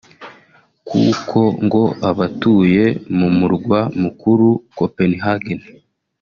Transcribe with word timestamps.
kuko 0.89 1.39
ngo 1.65 1.83
abatuye 2.09 2.83
mu 3.17 3.27
murwa 3.37 3.79
mukuru 4.01 4.47
Copenhagen 4.77 5.59